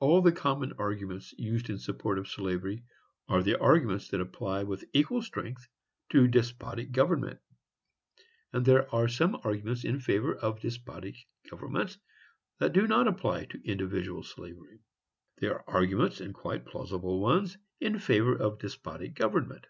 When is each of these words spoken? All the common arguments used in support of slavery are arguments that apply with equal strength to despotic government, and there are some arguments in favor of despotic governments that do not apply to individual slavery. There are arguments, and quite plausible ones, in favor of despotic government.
All 0.00 0.20
the 0.20 0.32
common 0.32 0.72
arguments 0.80 1.32
used 1.38 1.70
in 1.70 1.78
support 1.78 2.18
of 2.18 2.26
slavery 2.26 2.82
are 3.28 3.40
arguments 3.60 4.08
that 4.08 4.20
apply 4.20 4.64
with 4.64 4.84
equal 4.92 5.22
strength 5.22 5.68
to 6.08 6.26
despotic 6.26 6.90
government, 6.90 7.38
and 8.52 8.64
there 8.64 8.92
are 8.92 9.06
some 9.06 9.38
arguments 9.44 9.84
in 9.84 10.00
favor 10.00 10.34
of 10.34 10.58
despotic 10.58 11.14
governments 11.48 11.98
that 12.58 12.72
do 12.72 12.88
not 12.88 13.06
apply 13.06 13.44
to 13.44 13.64
individual 13.64 14.24
slavery. 14.24 14.80
There 15.38 15.58
are 15.60 15.70
arguments, 15.76 16.20
and 16.20 16.34
quite 16.34 16.66
plausible 16.66 17.20
ones, 17.20 17.56
in 17.78 18.00
favor 18.00 18.34
of 18.34 18.58
despotic 18.58 19.14
government. 19.14 19.68